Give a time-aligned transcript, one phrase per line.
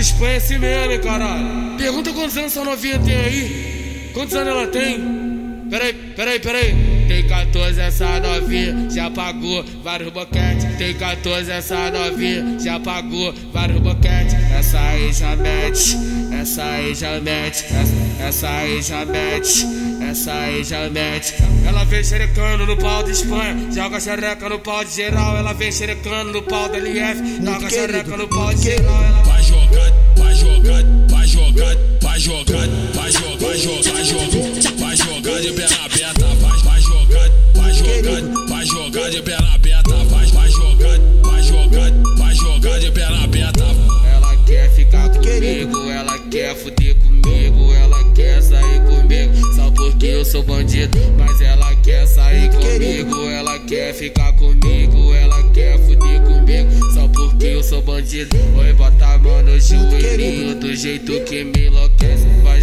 [0.00, 1.76] Espanha é assim mesmo, hein, caralho.
[1.76, 4.10] Pergunta quantos anos essa novinha tem aí.
[4.14, 5.20] Quantos anos ela tem?
[5.70, 7.00] Peraí, peraí, peraí.
[7.06, 10.64] Tem 14 essa novinha, já pagou vários boquetes.
[10.78, 14.34] Tem 14 essa novinha, já pagou vários boquetes.
[14.56, 15.96] Essa aí já mete,
[16.40, 19.66] essa aí já mete, essa, essa aí já mete,
[20.08, 21.34] essa aí já mete.
[21.66, 25.36] Ela vem xerecando no pau de Espanha, joga xereca no pau de geral.
[25.36, 29.19] Ela vem xerecando no pau da LF, joga xereca no pau de geral.
[35.40, 40.26] Jogar de perna aberta, vai, vai jogar, vai jogar, vai jogar de perna aberta, vai,
[40.26, 43.64] vai jogar, vai jogar, vai jogar de perna aberta.
[44.12, 50.24] Ela quer ficar comigo, ela quer fuder comigo, ela quer sair comigo, só porque eu
[50.24, 56.92] sou bandido, mas ela quer sair comigo, ela quer ficar comigo, ela quer fuder comigo,
[56.92, 58.36] só porque eu sou bandido.
[58.58, 62.60] Oi, bota a mão no joelhinho do jeito que me enlouquece, vai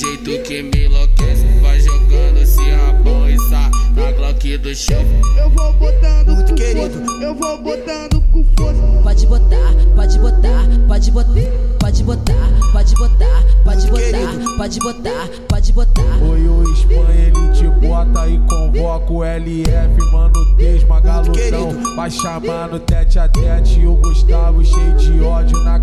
[0.00, 5.04] jeito que me enlouquece, vai jogando esse rabão e sa na Glock do chefe.
[5.36, 8.80] Eu vou botando com força, eu vou botando com força.
[9.02, 11.32] Pode botar, pode botar, pode botar,
[11.78, 16.22] pode botar, pode botar, pode botar, pode botar, pode botar.
[16.22, 21.94] Oi, o Espanha, ele te bota e convoca o LF, mano, desma galudão.
[21.94, 25.78] Vai chamar no tete a tete o Gustavo cheio de ódio na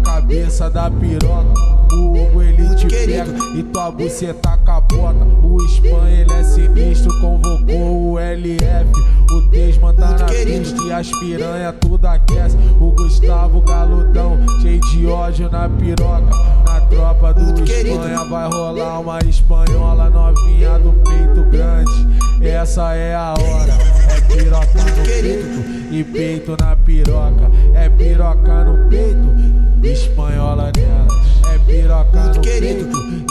[0.57, 1.77] cabeça da piroca.
[1.93, 5.25] O Hugo ele te pega e tua buceta capota.
[5.43, 8.89] O Espanha ele é sinistro, convocou o LF.
[9.31, 12.57] O Desman tá na pista e as piranha tudo aquece.
[12.79, 16.29] O Gustavo galudão, cheio de ódio na piroca.
[16.65, 22.07] Na tropa do Espanha vai rolar uma espanhola novinha do peito grande.
[22.41, 23.73] Essa é a hora.
[24.09, 27.51] É piroca no peito e peito na piroca.
[27.73, 29.16] É piroca no peito,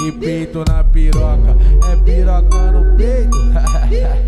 [0.07, 1.57] peito e peito na piroca.
[1.93, 3.37] É piroca no peito.